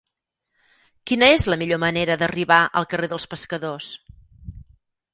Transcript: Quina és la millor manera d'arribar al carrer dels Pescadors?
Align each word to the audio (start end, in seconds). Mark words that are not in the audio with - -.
Quina 1.11 1.29
és 1.33 1.45
la 1.53 1.59
millor 1.65 1.81
manera 1.85 2.17
d'arribar 2.23 2.59
al 2.83 2.91
carrer 2.95 3.13
dels 3.15 3.31
Pescadors? 3.37 3.95